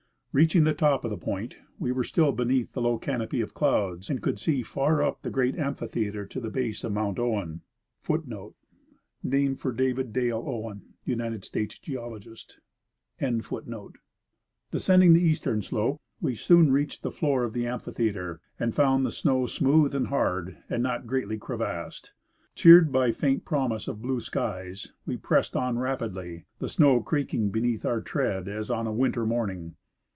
[0.33, 4.09] Reaching the top of the point, we were still beneath the low canopy of clouds,
[4.09, 7.59] and could see far up the great amphitheatre to the base of Mount Oiven.^^
[14.79, 19.11] Descending the eastern slo]3e, we soon reached the floor of the amphitheatre, and found the
[19.11, 22.13] snow smooth and hard and not greatly crevassed.
[22.55, 27.85] Cheered by faint promise of blue skies, we pressed on rapidly, the snow creaking beneath
[27.85, 29.75] our tread as on a winter morning.